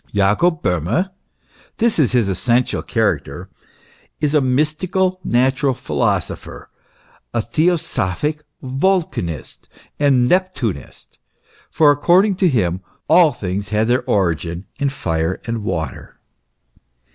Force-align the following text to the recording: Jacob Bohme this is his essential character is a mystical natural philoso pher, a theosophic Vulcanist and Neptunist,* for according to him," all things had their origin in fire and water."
Jacob 0.15 0.63
Bohme 0.63 1.11
this 1.77 1.99
is 1.99 2.13
his 2.13 2.27
essential 2.27 2.81
character 2.81 3.49
is 4.19 4.33
a 4.33 4.41
mystical 4.41 5.19
natural 5.23 5.75
philoso 5.75 6.35
pher, 6.35 6.65
a 7.35 7.39
theosophic 7.43 8.41
Vulcanist 8.63 9.69
and 9.99 10.27
Neptunist,* 10.27 11.19
for 11.69 11.91
according 11.91 12.33
to 12.33 12.49
him," 12.49 12.81
all 13.07 13.31
things 13.31 13.69
had 13.69 13.87
their 13.87 14.01
origin 14.05 14.65
in 14.79 14.89
fire 14.89 15.39
and 15.45 15.63
water." 15.63 16.19